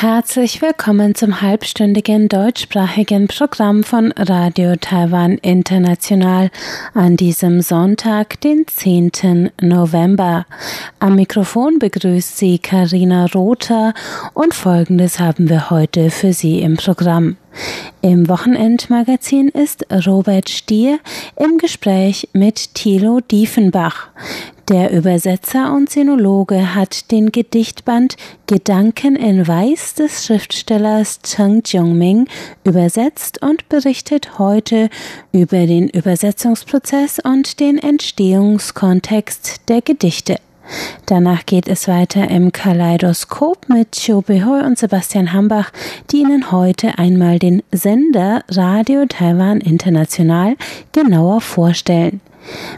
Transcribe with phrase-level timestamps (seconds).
[0.00, 6.52] Herzlich willkommen zum halbstündigen deutschsprachigen Programm von Radio Taiwan International
[6.94, 9.50] an diesem Sonntag, den 10.
[9.60, 10.46] November.
[11.00, 13.92] Am Mikrofon begrüßt Sie Karina Rother
[14.34, 17.36] und Folgendes haben wir heute für Sie im Programm.
[18.00, 21.00] Im Wochenendmagazin ist Robert Stier
[21.34, 24.10] im Gespräch mit Thilo Diefenbach.
[24.68, 32.28] Der Übersetzer und Sinologe hat den Gedichtband Gedanken in Weiß des Schriftstellers Cheng Jiongming
[32.64, 34.90] übersetzt und berichtet heute
[35.32, 40.36] über den Übersetzungsprozess und den Entstehungskontext der Gedichte.
[41.06, 45.70] Danach geht es weiter im Kaleidoskop mit Chiu Behoy und Sebastian Hambach,
[46.10, 50.56] die Ihnen heute einmal den Sender Radio Taiwan International
[50.92, 52.20] genauer vorstellen.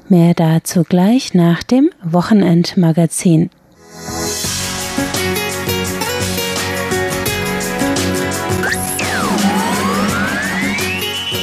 [0.09, 3.51] Mehr dazu gleich nach dem Wochenendmagazin.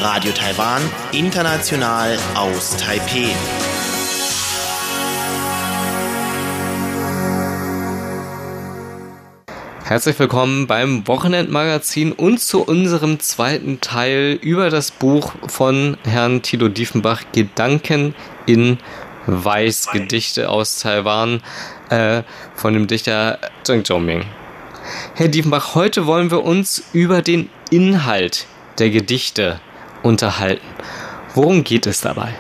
[0.02, 3.30] Radio Taiwan, international aus Taipeh.
[9.88, 16.68] Herzlich willkommen beim Wochenendmagazin und zu unserem zweiten Teil über das Buch von Herrn Tilo
[16.68, 18.14] Diefenbach Gedanken
[18.46, 18.80] in
[19.28, 21.42] Weiß, Gedichte aus Taiwan
[21.90, 24.26] äh, von dem Dichter Zheng Zhongming.
[25.16, 28.46] Herr Diefenbach, heute wollen wir uns über den Inhalt
[28.80, 29.62] der Gedichte
[30.04, 30.68] unterhalten.
[31.34, 32.34] Worum geht es dabei?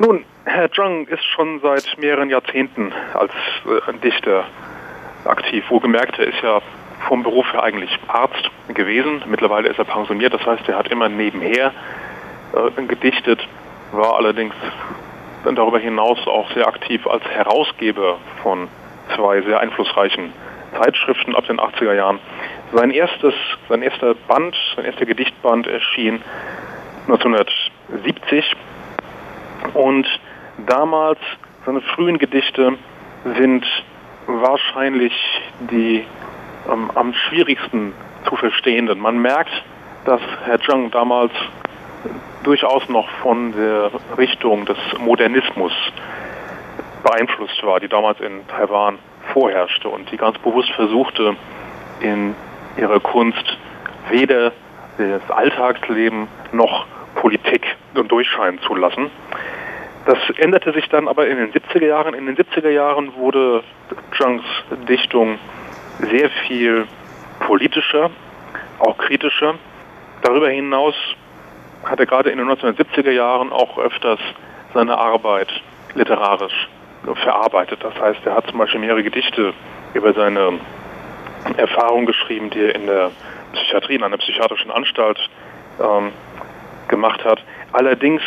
[0.00, 3.30] Nun, Herr Zhang ist schon seit mehreren Jahrzehnten als
[3.66, 4.46] äh, Dichter
[5.26, 5.64] aktiv.
[5.70, 6.60] Wohlgemerkt, er ist ja
[7.08, 9.22] vom Beruf her eigentlich Arzt gewesen.
[9.26, 11.72] Mittlerweile ist er pensioniert, das heißt, er hat immer nebenher
[12.52, 13.46] äh, gedichtet,
[13.92, 14.54] war allerdings
[15.44, 18.68] darüber hinaus auch sehr aktiv als Herausgeber von
[19.14, 20.32] zwei sehr einflussreichen
[20.76, 22.18] Zeitschriften ab den 80er Jahren.
[22.72, 23.34] Sein erstes,
[23.68, 26.20] sein erster Band, sein erster Gedichtband erschien
[27.06, 28.56] 1970
[29.74, 30.06] und
[30.66, 31.20] damals
[31.64, 32.74] seine frühen Gedichte
[33.36, 33.64] sind
[34.26, 35.12] wahrscheinlich
[35.70, 36.04] die
[36.70, 37.94] ähm, am schwierigsten
[38.28, 38.98] zu verstehenden.
[38.98, 39.52] Man merkt,
[40.04, 41.32] dass Herr Zhang damals
[42.44, 45.72] durchaus noch von der Richtung des Modernismus
[47.02, 48.98] beeinflusst war, die damals in Taiwan
[49.32, 51.36] vorherrschte und die ganz bewusst versuchte,
[52.00, 52.34] in
[52.76, 53.58] ihrer Kunst
[54.10, 54.52] weder
[54.98, 59.10] das Alltagsleben noch Politik durchscheinen zu lassen.
[60.06, 62.14] Das änderte sich dann aber in den 70er Jahren.
[62.14, 63.64] In den 70er Jahren wurde
[64.16, 64.44] Zhangs
[64.88, 65.38] Dichtung
[65.98, 66.86] sehr viel
[67.40, 68.10] politischer,
[68.78, 69.56] auch kritischer.
[70.22, 70.94] Darüber hinaus
[71.84, 74.20] hat er gerade in den 1970er Jahren auch öfters
[74.74, 75.48] seine Arbeit
[75.94, 76.68] literarisch
[77.14, 77.82] verarbeitet.
[77.82, 79.54] Das heißt, er hat zum Beispiel mehrere Gedichte
[79.94, 80.60] über seine
[81.56, 83.10] Erfahrung geschrieben, die er in der
[83.52, 85.18] Psychiatrie, in einer psychiatrischen Anstalt
[85.80, 86.12] ähm,
[86.88, 87.42] gemacht hat.
[87.72, 88.22] Allerdings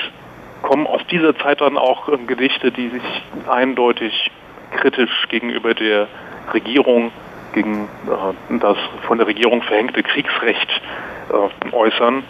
[0.61, 3.03] kommen aus dieser Zeit dann auch ähm, Gedichte, die sich
[3.47, 4.31] eindeutig
[4.71, 6.07] kritisch gegenüber der
[6.53, 7.11] Regierung,
[7.53, 8.77] gegen äh, das
[9.07, 10.81] von der Regierung verhängte Kriegsrecht
[11.29, 12.23] äh, äußern.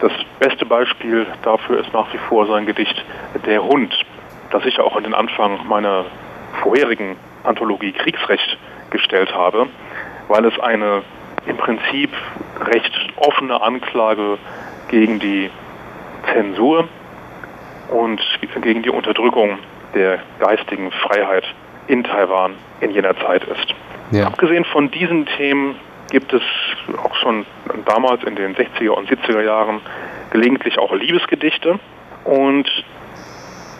[0.00, 3.04] Das beste Beispiel dafür ist nach wie vor sein Gedicht
[3.46, 3.94] Der Hund,
[4.50, 6.06] das ich auch an den Anfang meiner
[6.62, 8.58] vorherigen Anthologie Kriegsrecht
[8.90, 9.68] gestellt habe,
[10.28, 11.02] weil es eine
[11.46, 12.10] im Prinzip
[12.60, 14.38] recht offene Anklage
[14.88, 15.50] gegen die
[16.32, 16.88] Zensur
[17.92, 18.20] und
[18.62, 19.58] gegen die Unterdrückung
[19.94, 21.44] der geistigen Freiheit
[21.86, 23.74] in Taiwan in jener Zeit ist.
[24.10, 24.26] Ja.
[24.26, 25.76] Abgesehen von diesen Themen
[26.10, 26.42] gibt es
[27.02, 27.46] auch schon
[27.86, 29.80] damals in den 60er und 70er Jahren
[30.30, 31.78] gelegentlich auch Liebesgedichte
[32.24, 32.68] und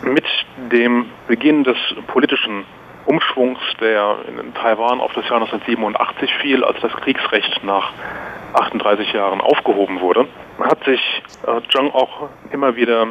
[0.02, 0.24] mit
[0.70, 1.76] dem Beginn des
[2.08, 2.64] politischen
[3.06, 7.92] Umschwungs, der in Taiwan auf das Jahr 1987 fiel, als das Kriegsrecht nach
[8.54, 10.26] 38 Jahren aufgehoben wurde,
[10.60, 11.00] hat sich
[11.46, 13.08] äh, Zhang auch immer wieder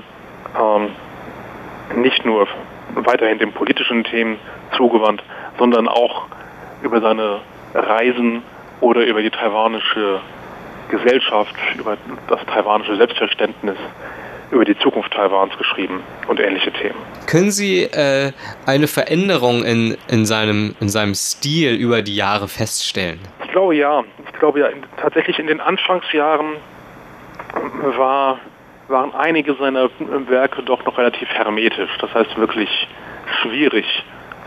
[0.59, 0.89] ähm,
[2.01, 2.48] nicht nur
[2.95, 4.38] weiterhin den politischen Themen
[4.75, 5.24] zugewandt,
[5.57, 6.27] sondern auch
[6.81, 7.42] über seine
[7.74, 8.44] Reisen
[8.80, 10.19] oder über die taiwanische
[10.89, 13.77] Gesellschaft, über das taiwanische Selbstverständnis,
[14.51, 16.98] über die Zukunft Taiwans geschrieben und ähnliche Themen.
[17.27, 18.33] Können Sie äh,
[18.65, 23.19] eine Veränderung in, in, seinem, in seinem Stil über die Jahre feststellen?
[23.45, 24.03] Ich glaube ja.
[24.25, 26.57] Ich glaube ja, in, tatsächlich in den Anfangsjahren
[27.98, 28.39] war
[28.92, 29.90] waren einige seiner
[30.28, 31.92] Werke doch noch relativ hermetisch.
[32.00, 32.88] Das heißt wirklich
[33.42, 33.86] schwierig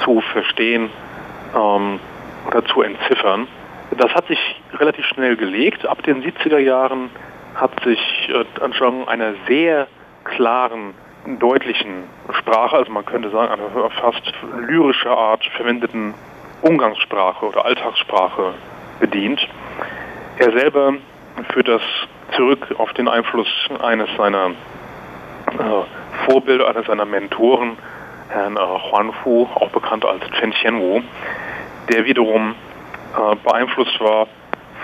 [0.04, 0.90] zu verstehen
[1.54, 1.98] ähm,
[2.46, 3.48] oder zu entziffern.
[3.98, 4.38] Das hat sich
[4.74, 5.86] relativ schnell gelegt.
[5.86, 7.10] Ab den 70er Jahren
[7.54, 8.44] hat sich äh,
[8.78, 9.86] Zhang einer sehr
[10.24, 10.94] klaren,
[11.38, 12.04] deutlichen
[12.38, 14.32] Sprache, also man könnte sagen eine fast
[14.66, 16.12] lyrische Art verwendeten
[16.60, 18.54] Umgangssprache oder Alltagssprache
[19.00, 19.46] bedient.
[20.38, 20.94] Er selber
[21.52, 21.82] führt das
[22.32, 23.48] zurück auf den Einfluss
[23.82, 27.76] eines seiner äh, Vorbilder, eines seiner Mentoren,
[28.28, 31.02] Herrn äh, Huan Fu, auch bekannt als Chen Qianwu,
[31.90, 32.54] der wiederum
[33.16, 34.26] äh, beeinflusst war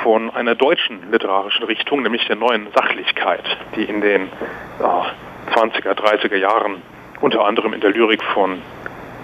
[0.03, 3.45] von einer deutschen literarischen Richtung, nämlich der neuen Sachlichkeit,
[3.77, 6.83] die in den äh, 20er, 30er Jahren
[7.21, 8.63] unter anderem in der Lyrik von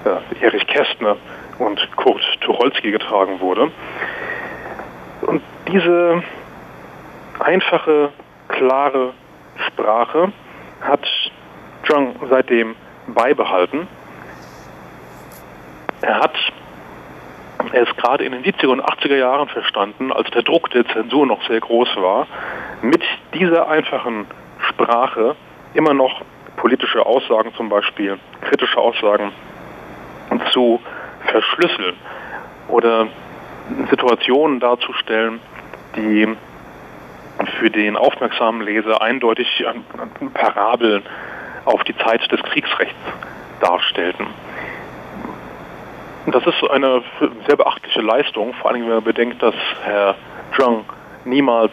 [0.04, 1.16] äh, Erich Kästner
[1.58, 3.70] und Kurt Tucholsky getragen wurde.
[5.22, 6.22] Und diese
[7.40, 8.12] einfache,
[8.48, 9.12] klare
[9.68, 10.32] Sprache
[10.80, 11.06] hat
[11.86, 12.74] Zhang seitdem
[13.06, 13.86] beibehalten.
[16.00, 16.34] Er hat
[17.72, 21.42] es gerade in den 70er und 80er Jahren verstanden, als der Druck der Zensur noch
[21.48, 22.26] sehr groß war,
[22.82, 23.02] mit
[23.34, 24.26] dieser einfachen
[24.60, 25.36] Sprache
[25.74, 26.22] immer noch
[26.56, 29.32] politische Aussagen zum Beispiel, kritische Aussagen
[30.52, 30.80] zu
[31.26, 31.94] verschlüsseln
[32.68, 33.08] oder
[33.90, 35.40] Situationen darzustellen,
[35.96, 36.36] die
[37.58, 39.64] für den aufmerksamen Leser eindeutig
[40.34, 41.02] Parabeln
[41.64, 42.94] auf die Zeit des Kriegsrechts
[43.60, 44.26] darstellten.
[46.26, 47.02] Das ist eine
[47.46, 49.54] sehr beachtliche Leistung, vor allem wenn man bedenkt, dass
[49.84, 50.16] Herr
[50.56, 50.84] Zhang
[51.24, 51.72] niemals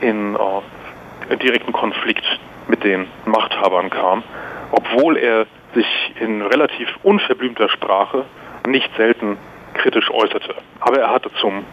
[0.00, 2.24] in äh, direkten Konflikt
[2.68, 4.22] mit den Machthabern kam,
[4.70, 5.86] obwohl er sich
[6.20, 8.24] in relativ unverblümter Sprache
[8.66, 9.36] nicht selten
[9.74, 10.54] kritisch äußerte.
[10.80, 11.64] Aber er hatte zum,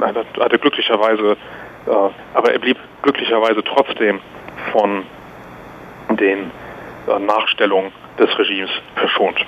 [0.00, 0.14] er
[0.44, 1.36] hatte glücklicherweise, äh,
[2.34, 4.20] aber er blieb glücklicherweise trotzdem
[4.72, 5.04] von
[6.10, 6.50] den
[7.06, 9.44] äh, Nachstellungen des Regimes verschont.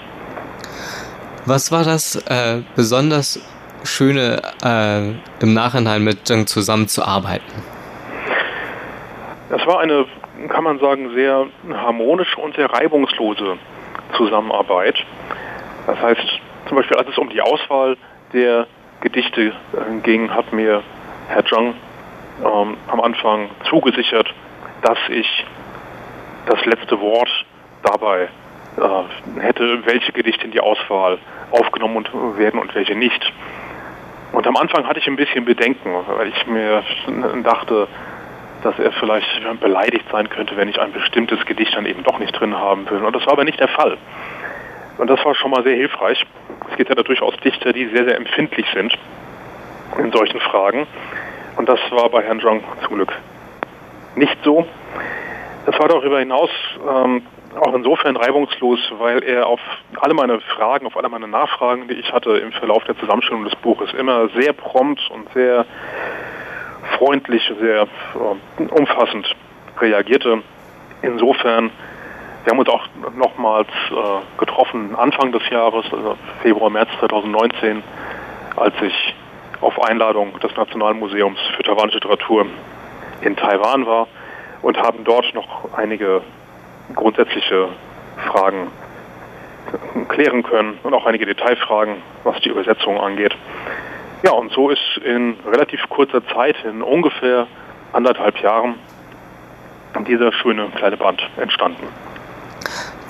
[1.46, 3.40] Was war das äh, besonders
[3.82, 5.10] Schöne äh,
[5.42, 7.50] im Nachhinein mit Zheng zusammenzuarbeiten?
[9.48, 10.04] Es war eine,
[10.48, 13.56] kann man sagen, sehr harmonische und sehr reibungslose
[14.16, 14.96] Zusammenarbeit.
[15.86, 17.96] Das heißt, zum Beispiel als es um die Auswahl
[18.32, 18.66] der
[19.00, 19.52] Gedichte äh,
[20.02, 20.82] ging, hat mir
[21.28, 21.74] Herr Zhang
[22.44, 24.32] ähm, am Anfang zugesichert,
[24.82, 25.44] dass ich
[26.46, 27.30] das letzte Wort
[27.82, 28.28] dabei
[28.76, 31.18] äh, hätte, welche Gedichte in die Auswahl
[31.50, 32.06] aufgenommen
[32.36, 33.32] werden und welche nicht.
[34.32, 36.84] Und am Anfang hatte ich ein bisschen Bedenken, weil ich mir
[37.42, 37.88] dachte,
[38.62, 39.26] dass er vielleicht
[39.60, 43.02] beleidigt sein könnte, wenn ich ein bestimmtes Gedicht dann eben doch nicht drin haben will.
[43.04, 43.96] Und das war aber nicht der Fall.
[44.98, 46.24] Und das war schon mal sehr hilfreich.
[46.70, 48.96] Es gibt ja da durchaus Dichter, die sehr, sehr empfindlich sind
[49.98, 50.86] in solchen Fragen.
[51.56, 53.12] Und das war bei Herrn Zhang zum Glück
[54.16, 54.66] nicht so.
[55.66, 56.50] Das war darüber hinaus
[56.88, 57.22] ähm,
[57.58, 59.60] auch insofern reibungslos, weil er auf
[60.00, 63.56] alle meine Fragen, auf alle meine Nachfragen, die ich hatte im Verlauf der Zusammenstellung des
[63.56, 65.66] Buches, immer sehr prompt und sehr
[66.98, 69.34] freundlich, sehr äh, umfassend
[69.78, 70.42] reagierte.
[71.02, 71.70] Insofern,
[72.44, 72.86] wir haben uns auch
[73.16, 77.82] nochmals äh, getroffen Anfang des Jahres, also Februar, März 2019,
[78.56, 79.14] als ich
[79.60, 82.46] auf Einladung des Nationalmuseums für taiwanische Literatur
[83.20, 84.08] in Taiwan war
[84.62, 86.22] und haben dort noch einige
[86.94, 87.68] grundsätzliche
[88.26, 88.68] Fragen
[90.08, 93.36] klären können und auch einige Detailfragen, was die Übersetzung angeht.
[94.22, 97.46] Ja, und so ist in relativ kurzer Zeit, in ungefähr
[97.92, 98.74] anderthalb Jahren,
[100.06, 101.86] dieser schöne kleine Band entstanden.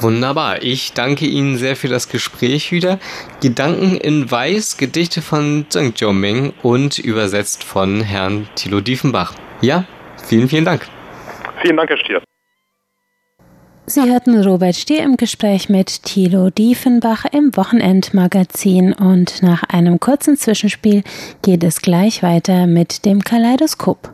[0.03, 0.63] Wunderbar.
[0.63, 2.99] Ich danke Ihnen sehr für das Gespräch wieder.
[3.43, 9.35] Gedanken in Weiß, Gedichte von Zheng Jiuming und übersetzt von Herrn Thilo Diefenbach.
[9.61, 9.85] Ja,
[10.27, 10.87] vielen, vielen Dank.
[11.61, 12.23] Vielen Dank, Herr Stier.
[13.87, 20.37] Sie hörten Robert Stier im Gespräch mit Thilo Diefenbach im Wochenendmagazin und nach einem kurzen
[20.37, 21.03] Zwischenspiel
[21.43, 24.13] geht es gleich weiter mit dem Kaleidoskop.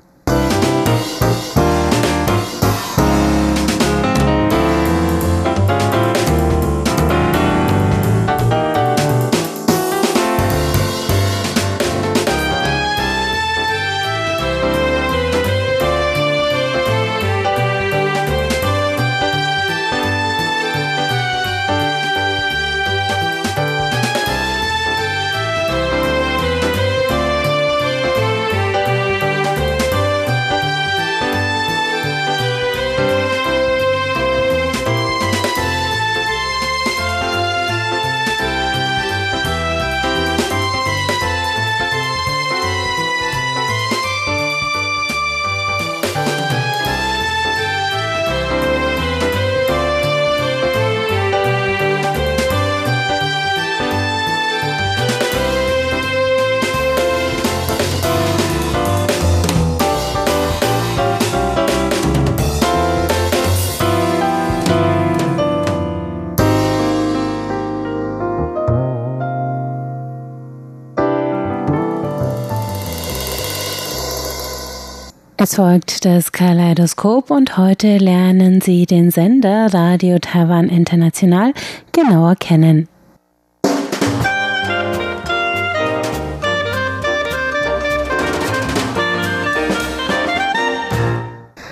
[75.48, 81.52] Es folgt das Kaleidoskop und heute lernen Sie den Sender Radio Taiwan International
[81.92, 82.88] genauer kennen.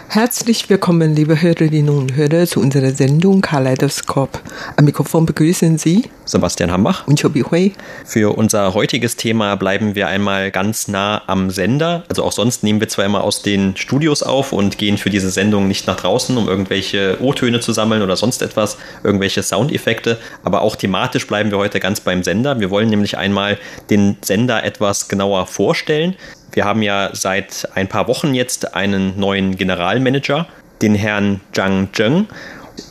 [0.09, 4.41] Herzlich willkommen, liebe Hörerinnen und Hörer, zu unserer Sendung Kaleidoskop.
[4.77, 7.73] Am Mikrofon begrüßen Sie Sebastian Hambach und Chobi Hui.
[8.05, 12.05] Für unser heutiges Thema bleiben wir einmal ganz nah am Sender.
[12.09, 15.31] Also auch sonst nehmen wir zwar immer aus den Studios auf und gehen für diese
[15.31, 20.63] Sendung nicht nach draußen, um irgendwelche O-Töne zu sammeln oder sonst etwas, irgendwelche Soundeffekte, aber
[20.63, 22.61] auch thematisch bleiben wir heute ganz beim Sender.
[22.61, 23.59] Wir wollen nämlich einmal
[23.91, 26.17] den Sender etwas genauer vorstellen.
[26.53, 30.47] Wir haben ja seit ein paar Wochen jetzt einen neuen Generalmanager,
[30.83, 32.27] den Herrn Zhang Zheng.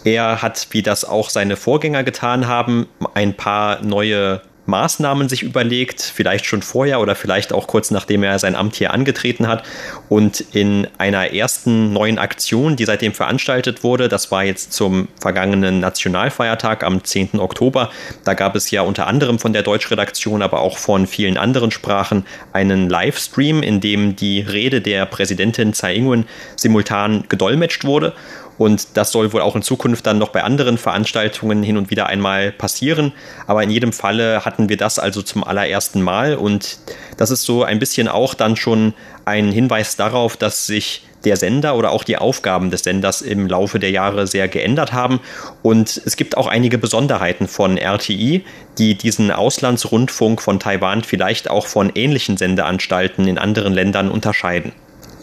[0.03, 6.01] Er hat, wie das auch seine Vorgänger getan haben, ein paar neue Maßnahmen sich überlegt,
[6.01, 9.63] vielleicht schon vorher oder vielleicht auch kurz nachdem er sein Amt hier angetreten hat.
[10.09, 15.79] Und in einer ersten neuen Aktion, die seitdem veranstaltet wurde, das war jetzt zum vergangenen
[15.79, 17.39] Nationalfeiertag am 10.
[17.39, 17.91] Oktober,
[18.23, 22.25] da gab es ja unter anderem von der Deutschredaktion, aber auch von vielen anderen Sprachen
[22.53, 26.25] einen Livestream, in dem die Rede der Präsidentin Tsai Ing-wen
[26.55, 28.13] simultan gedolmetscht wurde.
[28.57, 32.07] Und das soll wohl auch in Zukunft dann noch bei anderen Veranstaltungen hin und wieder
[32.07, 33.13] einmal passieren.
[33.47, 36.35] Aber in jedem Falle hatten wir das also zum allerersten Mal.
[36.35, 36.77] Und
[37.17, 38.93] das ist so ein bisschen auch dann schon
[39.25, 43.79] ein Hinweis darauf, dass sich der Sender oder auch die Aufgaben des Senders im Laufe
[43.79, 45.19] der Jahre sehr geändert haben.
[45.61, 48.43] Und es gibt auch einige Besonderheiten von RTI,
[48.77, 54.73] die diesen Auslandsrundfunk von Taiwan vielleicht auch von ähnlichen Sendeanstalten in anderen Ländern unterscheiden.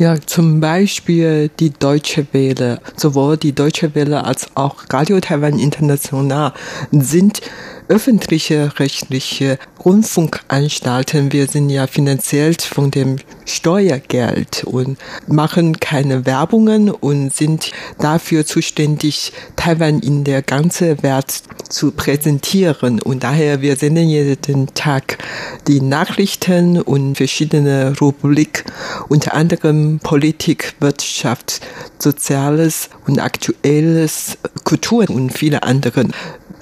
[0.01, 6.55] Ja, zum Beispiel die Deutsche Welle, sowohl die Deutsche Welle als auch Radio Taiwan International
[6.91, 7.43] sind
[7.91, 11.33] öffentliche rechtliche Rundfunkanstalten.
[11.33, 19.33] Wir sind ja finanziell von dem Steuergeld und machen keine Werbungen und sind dafür zuständig,
[19.57, 23.03] Taiwan in der ganzen Welt zu präsentieren.
[23.03, 25.19] Und daher, wir senden jeden Tag
[25.67, 28.65] die Nachrichten und verschiedene Rubrik,
[29.09, 31.61] unter anderem Politik, Wirtschaft,
[31.99, 36.07] Soziales und Aktuelles, Kultur und viele andere.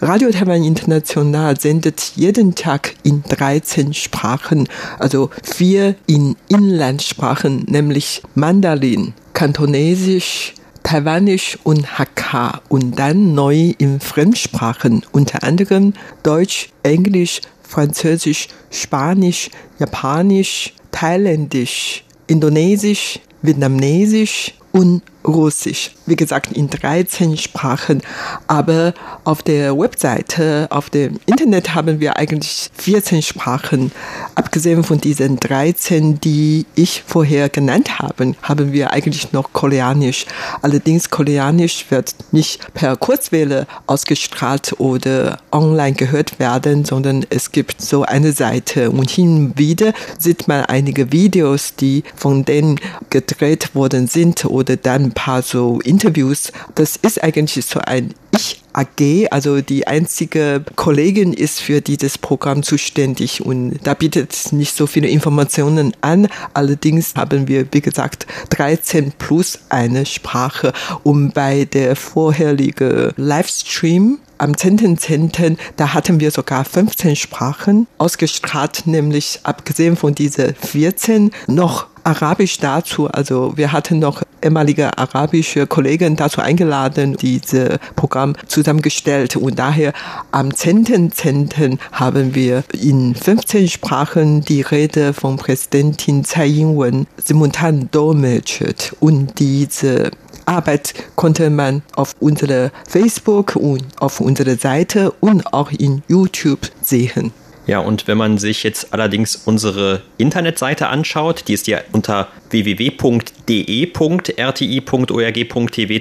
[0.00, 1.17] Radio Taiwan International
[1.58, 11.98] sendet jeden Tag in 13 Sprachen, also vier in Inlandssprachen, nämlich Mandarin, Kantonesisch, Taiwanisch und
[11.98, 23.20] Hakka und dann neu in Fremdsprachen, unter anderem Deutsch, Englisch, Französisch, Spanisch, Japanisch, Thailändisch, Indonesisch,
[23.42, 25.90] Vietnamesisch und Russisch.
[26.06, 28.02] Wie gesagt, in 13 Sprachen.
[28.46, 28.94] Aber
[29.24, 33.92] auf der Webseite, auf dem Internet haben wir eigentlich 14 Sprachen.
[34.34, 40.26] Abgesehen von diesen 13, die ich vorher genannt habe, haben wir eigentlich noch Koreanisch.
[40.62, 48.04] Allerdings Koreanisch wird nicht per Kurzwelle ausgestrahlt oder online gehört werden, sondern es gibt so
[48.04, 54.06] eine Seite und hin und wieder sieht man einige Videos, die von denen gedreht worden
[54.06, 56.52] sind oder dann ein paar so Interviews.
[56.74, 62.62] Das ist eigentlich so ein Ich AG, also die einzige Kollegin ist für dieses Programm
[62.62, 66.28] zuständig und da bietet nicht so viele Informationen an.
[66.54, 74.52] Allerdings haben wir, wie gesagt, 13 plus eine Sprache und bei der vorherigen Livestream am
[74.52, 81.88] 10.10., .10., da hatten wir sogar 15 Sprachen ausgestrahlt, nämlich abgesehen von diese 14 noch
[82.04, 83.08] Arabisch dazu.
[83.08, 87.78] Also wir hatten noch ehemalige arabische Kollegen dazu eingeladen, dieses
[88.18, 89.36] Programm zusammengestellt.
[89.36, 89.92] Und daher
[90.32, 91.14] am 10.10.
[91.14, 91.78] .10.
[91.92, 98.94] haben wir in 15 Sprachen die Rede von Präsidentin Tsai Ing-wen simultan dolmetscht.
[98.98, 100.10] Und diese
[100.46, 107.32] Arbeit konnte man auf unserer Facebook und auf unserer Seite und auch in YouTube sehen.
[107.68, 113.22] Ja, und wenn man sich jetzt allerdings unsere Internetseite anschaut, die ist ja unter www.de.rti.org.tv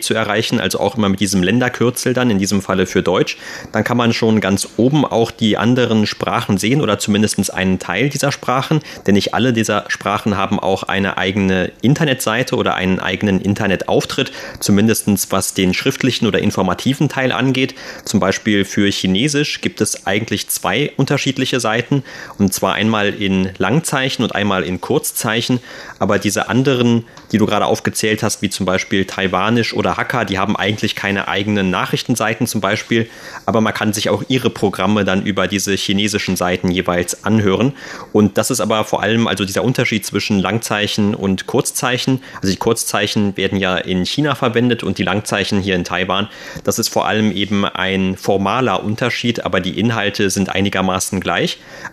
[0.01, 3.35] zu erreichen, also auch immer mit diesem Länderkürzel dann, in diesem Falle für Deutsch,
[3.73, 8.07] dann kann man schon ganz oben auch die anderen Sprachen sehen oder zumindest einen Teil
[8.07, 13.41] dieser Sprachen, denn nicht alle dieser Sprachen haben auch eine eigene Internetseite oder einen eigenen
[13.41, 14.31] Internetauftritt,
[14.61, 17.75] zumindest was den schriftlichen oder informativen Teil angeht.
[18.05, 22.03] Zum Beispiel für Chinesisch gibt es eigentlich zwei unterschiedliche unterschiedliche Seiten
[22.37, 25.59] und zwar einmal in Langzeichen und einmal in Kurzzeichen.
[25.99, 30.37] Aber diese anderen, die du gerade aufgezählt hast, wie zum Beispiel Taiwanisch oder Hakka, die
[30.37, 33.09] haben eigentlich keine eigenen Nachrichtenseiten zum Beispiel,
[33.45, 37.73] aber man kann sich auch ihre Programme dann über diese chinesischen Seiten jeweils anhören.
[38.13, 42.21] Und das ist aber vor allem also dieser Unterschied zwischen Langzeichen und Kurzzeichen.
[42.41, 46.29] Also die Kurzzeichen werden ja in China verwendet und die Langzeichen hier in Taiwan.
[46.63, 51.46] Das ist vor allem eben ein formaler Unterschied, aber die Inhalte sind einigermaßen gleich.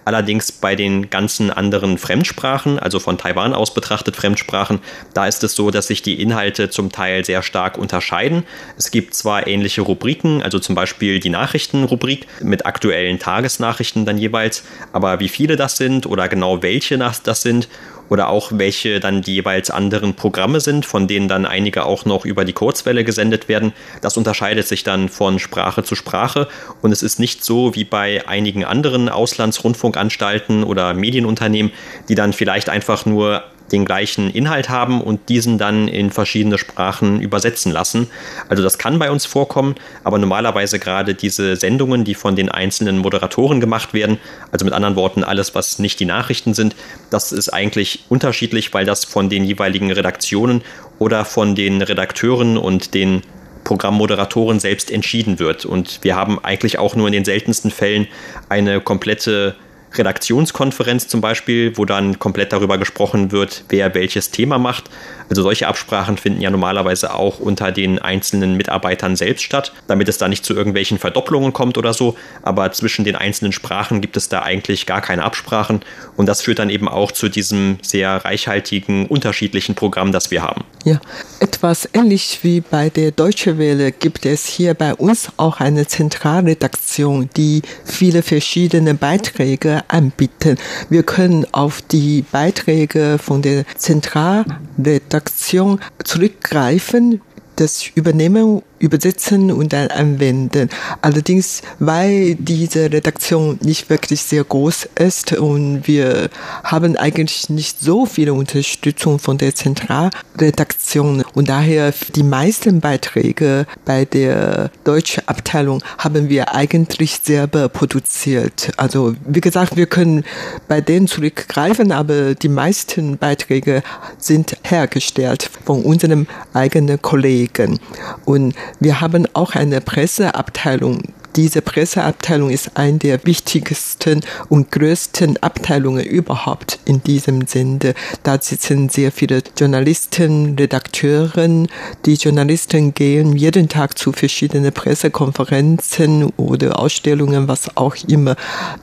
[0.05, 4.81] Allerdings bei den ganzen anderen Fremdsprachen, also von Taiwan aus betrachtet Fremdsprachen,
[5.15, 8.45] da ist es so, dass sich die Inhalte zum Teil sehr stark unterscheiden.
[8.77, 14.65] Es gibt zwar ähnliche Rubriken, also zum Beispiel die Nachrichtenrubrik mit aktuellen Tagesnachrichten dann jeweils,
[14.93, 17.69] aber wie viele das sind oder genau welche das sind
[18.09, 22.25] oder auch welche dann die jeweils anderen Programme sind, von denen dann einige auch noch
[22.25, 23.73] über die Kurzwelle gesendet werden.
[24.01, 26.49] Das unterscheidet sich dann von Sprache zu Sprache
[26.83, 31.73] und es ist nicht so wie bei einigen anderen Auslandsrundfunkanstalten oder Medienunternehmen,
[32.09, 37.21] die dann vielleicht einfach nur den gleichen Inhalt haben und diesen dann in verschiedene Sprachen
[37.21, 38.09] übersetzen lassen.
[38.49, 42.99] Also das kann bei uns vorkommen, aber normalerweise gerade diese Sendungen, die von den einzelnen
[42.99, 44.19] Moderatoren gemacht werden,
[44.53, 46.77] also mit anderen Worten alles, was nicht die Nachrichten sind,
[47.11, 50.63] das ist eigentlich unterschiedlich, weil das von den jeweiligen Redaktionen
[50.99, 53.23] oder von den Redakteuren und den
[53.65, 55.65] Programmmoderatoren selbst entschieden wird.
[55.65, 58.07] Und wir haben eigentlich auch nur in den seltensten Fällen
[58.49, 59.57] eine komplette
[59.97, 64.91] Redaktionskonferenz zum Beispiel, wo dann komplett darüber gesprochen wird, wer welches Thema macht.
[65.31, 70.19] Also solche Absprachen finden ja normalerweise auch unter den einzelnen Mitarbeitern selbst statt, damit es
[70.19, 72.17] da nicht zu irgendwelchen Verdopplungen kommt oder so.
[72.43, 75.81] Aber zwischen den einzelnen Sprachen gibt es da eigentlich gar keine Absprachen.
[76.17, 80.65] Und das führt dann eben auch zu diesem sehr reichhaltigen, unterschiedlichen Programm, das wir haben.
[80.85, 81.01] Ja,
[81.41, 87.31] etwas ähnlich wie bei der Deutsche Welle gibt es hier bei uns auch eine Zentralredaktion,
[87.37, 90.57] die viele verschiedene Beiträge anbieten.
[90.91, 97.21] Wir können auf die Beiträge von der Zentralredaktion zurückgreifen,
[97.57, 100.69] das übernehmen übersetzen und dann anwenden.
[101.01, 106.29] Allerdings, weil diese Redaktion nicht wirklich sehr groß ist und wir
[106.63, 114.05] haben eigentlich nicht so viele Unterstützung von der Zentralredaktion und daher die meisten Beiträge bei
[114.05, 118.71] der deutschen Abteilung haben wir eigentlich selber produziert.
[118.77, 120.25] Also wie gesagt, wir können
[120.69, 123.83] bei denen zurückgreifen, aber die meisten Beiträge
[124.19, 127.81] sind hergestellt von unseren eigenen Kollegen.
[128.27, 131.03] Und wir haben auch eine Presseabteilung
[131.37, 137.95] diese Presseabteilung ist eine der wichtigsten und größten Abteilungen überhaupt in diesem Sende.
[138.23, 141.69] Da sitzen sehr viele Journalisten, Redakteuren.
[142.07, 148.37] Die Journalisten gehen jeden Tag zu verschiedenen Pressekonferenzen oder Ausstellungen, was auch immer,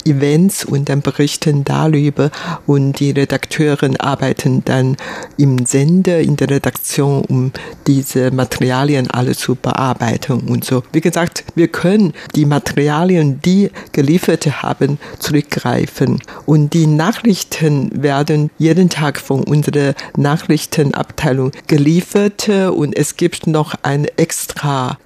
[0.06, 2.32] Events und dann berichten darüber.
[2.68, 4.98] Und die Redakteuren arbeiten dann
[5.38, 7.52] im Sender, in der Redaktion, um
[7.88, 10.84] diese Materialien alle zu bearbeiten und so.
[10.92, 16.19] Wie gesagt, wir können die die Materialien, die geliefert haben, zurückgreifen.
[16.47, 24.06] Und die Nachrichten werden jeden Tag von unserer Nachrichtenabteilung geliefert und es gibt noch ein
[24.17, 24.97] extra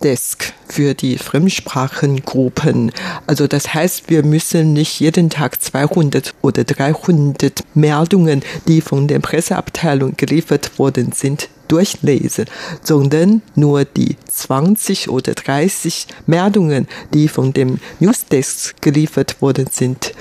[0.00, 2.90] Newsdesk für die Fremdsprachengruppen.
[3.26, 9.18] Also das heißt, wir müssen nicht jeden Tag 200 oder 300 Meldungen, die von der
[9.18, 12.46] Presseabteilung geliefert worden sind, durchlesen,
[12.82, 20.14] sondern nur die 20 oder 30 Meldungen, die von dem Newsdesk geliefert worden sind,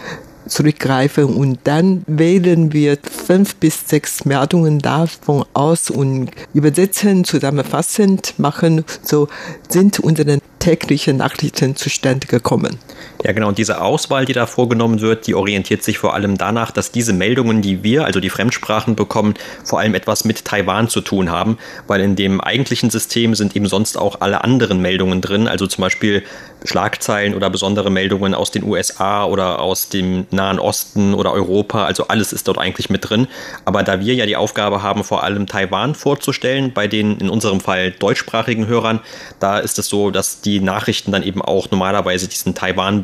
[0.49, 8.83] zurückgreifen und dann wählen wir fünf bis sechs Meldungen davon aus und übersetzen, zusammenfassend machen.
[9.01, 9.27] So
[9.69, 12.77] sind unsere täglichen Nachrichten zustande gekommen.
[13.23, 13.49] Ja, genau.
[13.49, 17.11] Und diese Auswahl, die da vorgenommen wird, die orientiert sich vor allem danach, dass diese
[17.11, 19.33] Meldungen, die wir, also die Fremdsprachen bekommen,
[19.65, 23.67] vor allem etwas mit Taiwan zu tun haben, weil in dem eigentlichen System sind eben
[23.67, 26.23] sonst auch alle anderen Meldungen drin, also zum Beispiel
[26.63, 32.07] Schlagzeilen oder besondere Meldungen aus den USA oder aus dem Nahen Osten oder Europa, also
[32.07, 33.27] alles ist dort eigentlich mit drin.
[33.65, 37.59] Aber da wir ja die Aufgabe haben, vor allem Taiwan vorzustellen, bei den in unserem
[37.59, 39.01] Fall deutschsprachigen Hörern,
[39.39, 42.55] da ist es so, dass die Nachrichten dann eben auch normalerweise diesen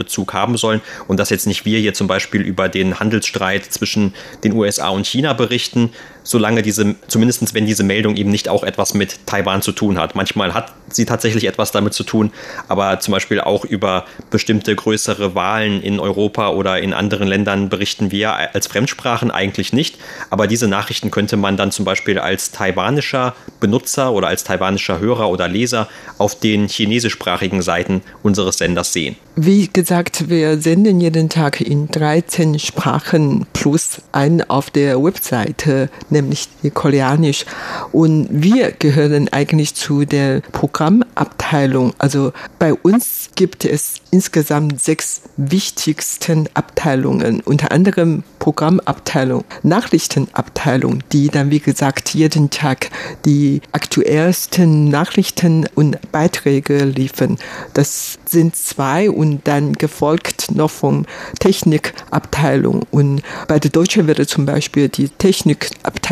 [0.05, 4.13] Taiwan-Bezug haben sollen und dass jetzt nicht wir hier zum Beispiel über den Handelsstreit zwischen
[4.43, 5.91] den USA und China berichten,
[6.25, 10.15] solange diese, zumindest wenn diese Meldung eben nicht auch etwas mit Taiwan zu tun hat.
[10.15, 12.31] Manchmal hat sie tatsächlich etwas damit zu tun,
[12.67, 18.11] aber zum Beispiel auch über bestimmte größere Wahlen in Europa oder in anderen Ländern berichten
[18.11, 19.97] wir als Fremdsprachen eigentlich nicht.
[20.29, 25.29] Aber diese Nachrichten könnte man dann zum Beispiel als taiwanischer Benutzer oder als taiwanischer Hörer
[25.29, 29.15] oder Leser auf den chinesischsprachigen Seiten unseres Senders sehen.
[29.35, 36.49] Wie gesagt, wir senden jeden Tag in 13 Sprachen plus ein auf der Webseite, nämlich
[36.73, 37.45] Koreanisch.
[37.91, 41.93] Und wir gehören eigentlich zu der Programmabteilung.
[41.97, 51.49] Also bei uns gibt es insgesamt sechs wichtigsten Abteilungen, unter anderem Programmabteilung, Nachrichtenabteilung, die dann,
[51.51, 52.89] wie gesagt, jeden Tag
[53.25, 57.37] die aktuellsten Nachrichten und Beiträge liefern.
[57.73, 61.05] Das sind zwei und dann gefolgt noch vom
[61.39, 62.85] Technikabteilung.
[62.91, 66.04] Und bei der Deutsche Welle zum Beispiel, die Technikabteilung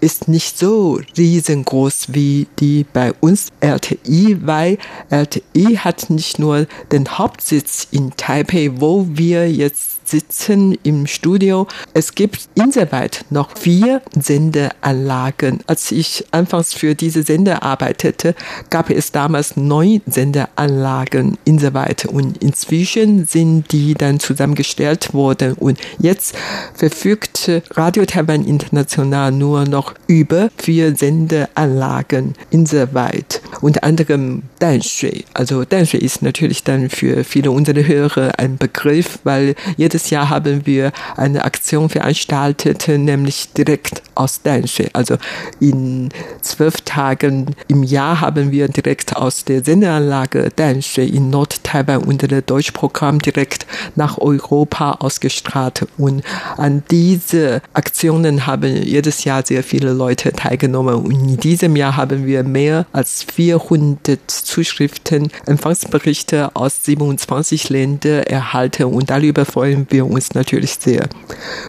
[0.00, 4.78] ist nicht so riesengroß wie die bei uns RTI, weil
[5.10, 11.66] RTI hat nicht nur den Hauptsitz in Taipei, wo wir jetzt sitzen im Studio.
[11.94, 15.60] Es gibt insoweit noch vier Sendeanlagen.
[15.66, 18.34] Als ich anfangs für diese Sender arbeitete,
[18.70, 26.34] gab es damals neun Sendeanlagen insoweit und inzwischen sind die dann zusammengestellt worden und jetzt
[26.74, 33.40] verfügt Radio Taiwan International nur noch über vier Sendeanlagen insoweit.
[33.62, 35.24] Unter anderem Danshui.
[35.34, 40.66] Also Danshui ist natürlich dann für viele unserer Hörer ein Begriff, weil jedes Jahr haben
[40.66, 44.90] wir eine Aktion veranstaltet, nämlich direkt aus Danshui.
[44.92, 45.16] Also
[45.58, 46.10] in
[46.42, 53.20] zwölf Tagen im Jahr haben wir direkt aus der Sendeanlage Danshui in Nord-Taiwan unser Deutschprogramm
[53.20, 55.86] direkt nach Europa ausgestrahlt.
[55.96, 56.22] Und
[56.58, 60.96] an diese Aktionen haben jedes Jahr sehr viele Leute teilgenommen.
[60.96, 68.84] Und in diesem Jahr haben wir mehr als 400 Zuschriften, Empfangsberichte aus 27 Ländern erhalten
[68.84, 71.08] und darüber freuen wir uns natürlich sehr.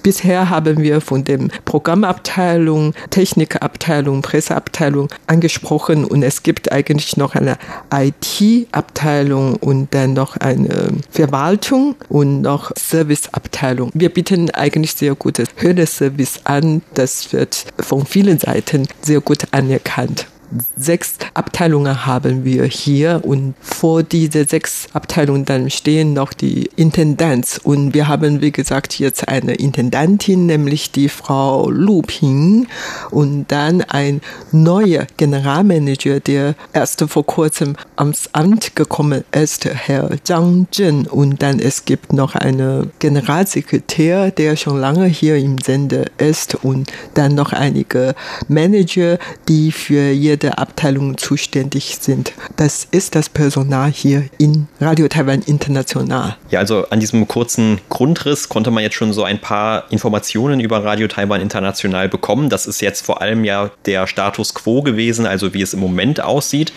[0.03, 7.57] Bisher haben wir von dem Programmabteilung, Technikabteilung, Presseabteilung angesprochen und es gibt eigentlich noch eine
[7.93, 13.91] IT-Abteilung und dann noch eine Verwaltung und noch Serviceabteilung.
[13.93, 16.81] Wir bieten eigentlich sehr gutes Hörerservice an.
[16.93, 20.27] Das wird von vielen Seiten sehr gut anerkannt
[20.75, 23.21] sechs Abteilungen haben wir hier.
[23.23, 27.59] Und vor diese sechs Abteilungen dann stehen noch die Intendanz.
[27.63, 32.67] Und wir haben wie gesagt jetzt eine Intendantin, nämlich die Frau Lu Ping.
[33.09, 40.67] Und dann ein neuer Generalmanager, der erst vor kurzem ans Amt gekommen ist, Herr Zhang
[40.71, 41.07] Zhen.
[41.07, 46.55] Und dann es gibt noch einen Generalsekretär, der schon lange hier im Sender ist.
[46.63, 48.15] Und dann noch einige
[48.47, 52.33] Manager, die für jede der Abteilungen zuständig sind.
[52.57, 56.35] Das ist das Personal hier in Radio Taiwan International.
[56.49, 60.83] Ja, also an diesem kurzen Grundriss konnte man jetzt schon so ein paar Informationen über
[60.83, 62.49] Radio Taiwan International bekommen.
[62.49, 66.21] Das ist jetzt vor allem ja der Status quo gewesen, also wie es im Moment
[66.21, 66.73] aussieht.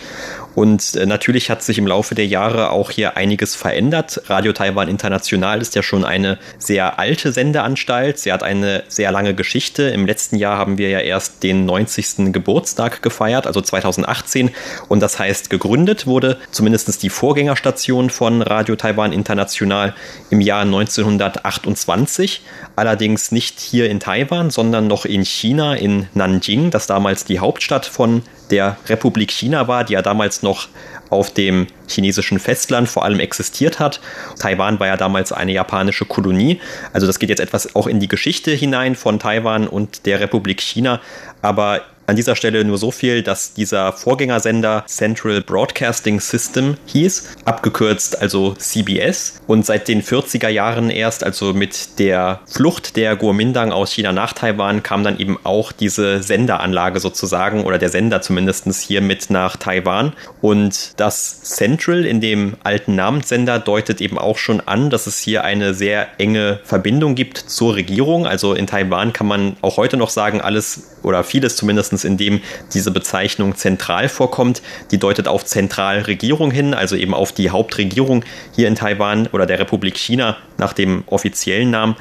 [0.55, 4.21] Und äh, natürlich hat sich im Laufe der Jahre auch hier einiges verändert.
[4.27, 8.17] Radio Taiwan International ist ja schon eine sehr alte Sendeanstalt.
[8.17, 9.83] Sie hat eine sehr lange Geschichte.
[9.83, 12.31] Im letzten Jahr haben wir ja erst den 90.
[12.31, 14.51] Geburtstag gefeiert, also 2018.
[14.87, 19.93] Und das heißt, gegründet wurde zumindest die Vorgängerstation von Radio Taiwan International
[20.29, 22.41] im Jahr 1928.
[22.75, 27.85] Allerdings nicht hier in Taiwan, sondern noch in China, in Nanjing, das damals die Hauptstadt
[27.85, 30.67] von der Republik China war, die ja damals noch
[31.09, 33.99] auf dem chinesischen Festland vor allem existiert hat.
[34.39, 36.59] Taiwan war ja damals eine japanische Kolonie.
[36.93, 40.61] Also das geht jetzt etwas auch in die Geschichte hinein von Taiwan und der Republik
[40.61, 40.99] China.
[41.41, 48.21] Aber an dieser Stelle nur so viel, dass dieser Vorgängersender Central Broadcasting System hieß, abgekürzt
[48.21, 49.41] also CBS.
[49.47, 54.33] Und seit den 40er Jahren erst, also mit der Flucht der Kuomintang aus China nach
[54.33, 59.57] Taiwan, kam dann eben auch diese Senderanlage sozusagen oder der Sender zumindest hier mit nach
[59.57, 60.13] Taiwan.
[60.41, 65.43] Und das Central in dem alten Namenssender deutet eben auch schon an, dass es hier
[65.43, 68.27] eine sehr enge Verbindung gibt zur Regierung.
[68.27, 72.41] Also in Taiwan kann man auch heute noch sagen, alles oder vieles zumindest in dem
[72.73, 74.61] diese Bezeichnung zentral vorkommt.
[74.91, 79.59] Die deutet auf Zentralregierung hin, also eben auf die Hauptregierung hier in Taiwan oder der
[79.59, 81.95] Republik China nach dem offiziellen Namen.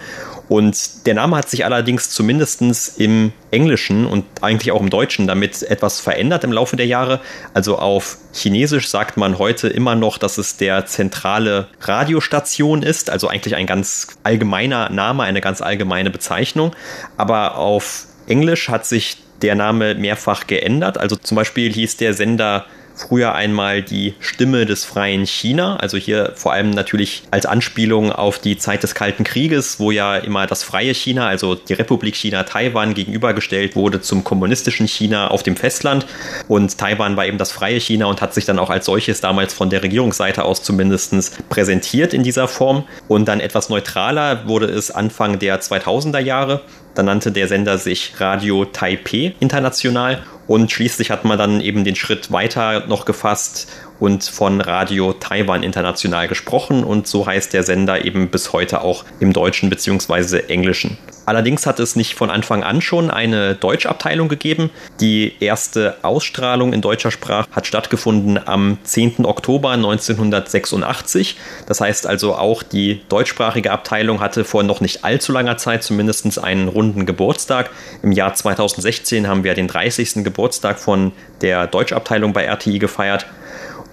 [0.49, 2.61] Und der Name hat sich allerdings zumindest
[2.99, 7.21] im Englischen und eigentlich auch im Deutschen damit etwas verändert im Laufe der Jahre.
[7.55, 13.29] Also auf Chinesisch sagt man heute immer noch, dass es der zentrale Radiostation ist, also
[13.29, 16.77] eigentlich ein ganz allgemeiner Name, eine ganz allgemeine Bezeichnung.
[17.17, 20.97] Aber auf Englisch hat sich der Name mehrfach geändert.
[20.99, 26.33] Also zum Beispiel hieß der Sender früher einmal die Stimme des freien China, also hier
[26.37, 30.63] vor allem natürlich als Anspielung auf die Zeit des Kalten Krieges, wo ja immer das
[30.63, 36.07] freie China, also die Republik China Taiwan gegenübergestellt wurde zum kommunistischen China auf dem Festland.
[36.49, 39.53] Und Taiwan war eben das freie China und hat sich dann auch als solches damals
[39.53, 41.05] von der Regierungsseite aus zumindest
[41.49, 42.85] präsentiert in dieser Form.
[43.09, 46.63] Und dann etwas neutraler wurde es Anfang der 2000er Jahre.
[46.95, 51.97] Dann nannte der Sender sich Radio Taipei International und schließlich hat man dann eben den
[51.97, 53.69] Schritt weiter noch gefasst
[54.05, 59.07] und von Radio Taiwan International gesprochen und so heißt der Sender eben bis heute auch
[59.19, 60.41] im Deutschen bzw.
[60.49, 60.99] Englischen.
[61.25, 64.69] Allerdings hat es nicht von Anfang an schon eine Deutschabteilung gegeben.
[65.01, 69.25] Die erste Ausstrahlung in deutscher Sprache hat stattgefunden am 10.
[69.25, 71.37] Oktober 1986.
[71.67, 76.39] Das heißt also auch die deutschsprachige Abteilung hatte vor noch nicht allzu langer Zeit zumindest
[76.39, 77.71] einen runden Geburtstag.
[78.03, 80.25] Im Jahr 2016 haben wir den 30.
[80.25, 83.25] Geburtstag von der Deutschabteilung bei RTI gefeiert.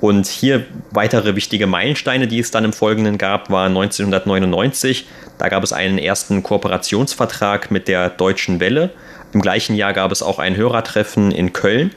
[0.01, 5.05] Und hier weitere wichtige Meilensteine, die es dann im Folgenden gab, war 1999.
[5.37, 8.89] Da gab es einen ersten Kooperationsvertrag mit der Deutschen Welle.
[9.31, 11.91] Im gleichen Jahr gab es auch ein Hörertreffen in Köln.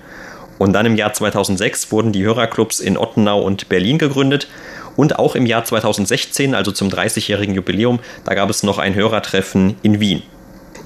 [0.58, 4.48] Und dann im Jahr 2006 wurden die Hörerclubs in Ottenau und Berlin gegründet.
[4.96, 9.76] Und auch im Jahr 2016, also zum 30-jährigen Jubiläum, da gab es noch ein Hörertreffen
[9.82, 10.22] in Wien.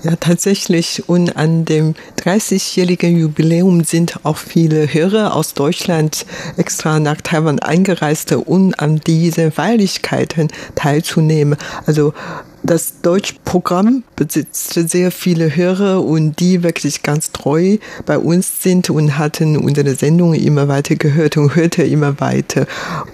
[0.04, 1.08] Ja, tatsächlich.
[1.08, 6.24] Und an dem 30-jährigen Jubiläum sind auch viele Hörer aus Deutschland
[6.56, 11.58] extra nach Taiwan eingereist, um an diesen Feierlichkeiten teilzunehmen.
[11.86, 12.14] Also
[12.62, 19.16] das Deutschprogramm besitzt sehr viele Hörer und die wirklich ganz treu bei uns sind und
[19.16, 22.66] hatten unsere Sendung immer weiter gehört und hörte immer weiter.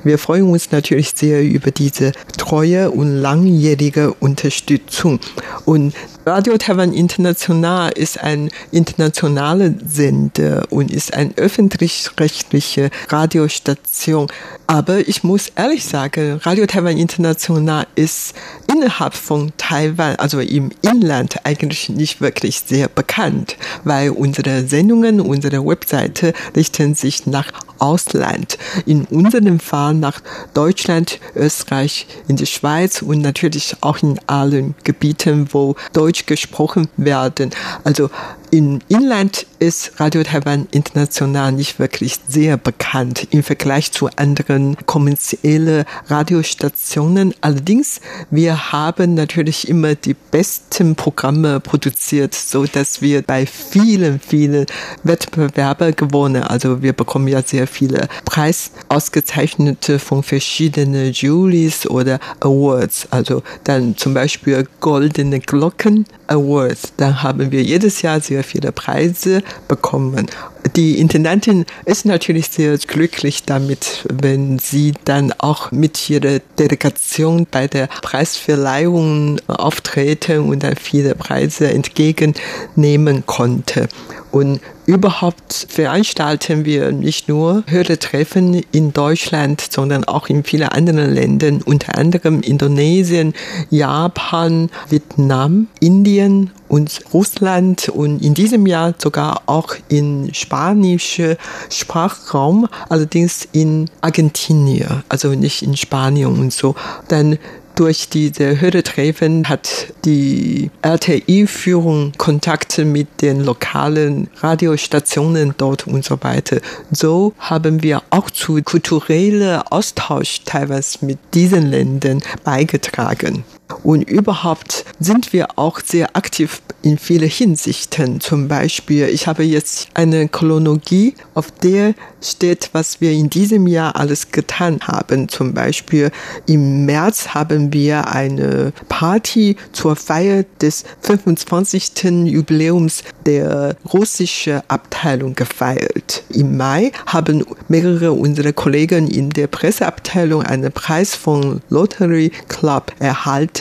[0.02, 5.20] Wir freuen uns natürlich sehr über diese treue und langjährige Unterstützung.
[5.64, 5.94] Und
[6.26, 14.28] Radio Taiwan International ist ein internationaler Sender und ist eine öffentlich-rechtliche Radiostation.
[14.66, 18.34] Aber ich muss ehrlich sagen, Radio Taiwan International ist
[18.72, 25.64] innerhalb von Taiwan, also im Inland, eigentlich nicht wirklich sehr bekannt, weil unsere Sendungen, unsere
[25.64, 28.58] Webseite richten sich nach Ausland.
[28.86, 30.20] In unserem Fall nach
[30.54, 37.50] Deutschland, Österreich, in die Schweiz und natürlich auch in allen Gebieten, wo Deutsch gesprochen werden.
[37.84, 38.10] Also
[38.54, 45.84] im Inland ist Radio Taiwan international nicht wirklich sehr bekannt im Vergleich zu anderen kommerziellen
[46.06, 47.34] Radiostationen.
[47.40, 54.66] Allerdings, wir haben natürlich immer die besten Programme produziert, so dass wir bei vielen, vielen
[55.02, 56.44] Wettbewerben gewonnen.
[56.44, 63.08] Also wir bekommen ja sehr viele Preis ausgezeichnete von verschiedenen Juries oder Awards.
[63.10, 66.92] Also dann zum Beispiel Goldene Glocken Awards.
[66.96, 70.26] Da haben wir jedes Jahr sehr viele Preise bekommen.
[70.72, 77.68] Die Intendantin ist natürlich sehr glücklich damit, wenn sie dann auch mit ihrer Delegation bei
[77.68, 83.88] der Preisverleihung auftreten und dann viele Preise entgegennehmen konnte.
[84.34, 91.62] Und überhaupt veranstalten wir nicht nur Hörertreffen in Deutschland, sondern auch in vielen anderen Ländern,
[91.62, 93.32] unter anderem Indonesien,
[93.70, 101.36] Japan, Vietnam, Indien und Russland und in diesem Jahr sogar auch in spanische
[101.68, 106.76] Sprachraum, allerdings in Argentinien, also nicht in Spanien und so.
[107.08, 107.38] Dann
[107.74, 116.60] durch diese Hörertreffen hat die RTI-Führung Kontakte mit den lokalen Radiostationen dort und so weiter.
[116.92, 123.44] So haben wir auch zu kulturellen Austausch teilweise mit diesen Ländern beigetragen.
[123.82, 128.20] Und überhaupt sind wir auch sehr aktiv in vielen Hinsichten.
[128.20, 133.96] Zum Beispiel, ich habe jetzt eine Chronologie, auf der steht, was wir in diesem Jahr
[133.96, 135.28] alles getan haben.
[135.28, 136.10] Zum Beispiel
[136.46, 142.04] im März haben wir eine Party zur Feier des 25.
[142.26, 146.22] Jubiläums der russischen Abteilung gefeiert.
[146.30, 153.53] Im Mai haben mehrere unserer Kollegen in der Presseabteilung einen Preis von Lottery Club erhalten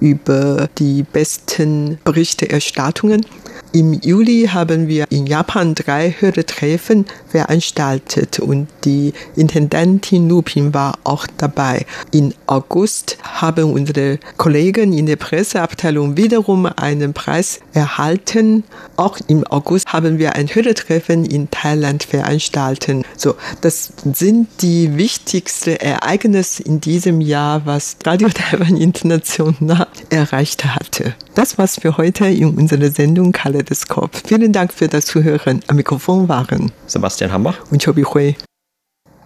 [0.00, 3.24] über die besten Berichterstattungen
[3.72, 11.26] im Juli haben wir in Japan drei Hörertreffen veranstaltet und die Intendantin Lupin war auch
[11.36, 11.86] dabei.
[12.10, 18.64] In August haben unsere Kollegen in der Presseabteilung wiederum einen Preis erhalten.
[18.96, 23.04] Auch im August haben wir ein Hörertreffen in Thailand veranstaltet.
[23.16, 31.14] So, das sind die wichtigsten Ereignisse in diesem Jahr, was Radio Taiwan International erreicht hatte.
[31.34, 34.10] Das war's für heute in unserer Sendung Kalle Kaleidoskop.
[34.26, 35.60] Vielen Dank für das Zuhören.
[35.66, 38.36] Am Mikrofon waren Sebastian Hambach und Chobi Hui.